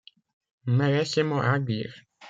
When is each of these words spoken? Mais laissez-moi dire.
Mais 0.65 0.89
laissez-moi 0.97 1.59
dire. 1.59 1.93